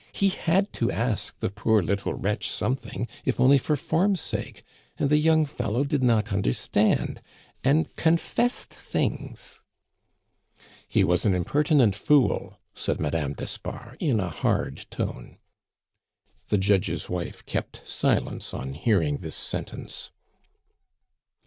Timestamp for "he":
0.13-0.29, 10.87-11.03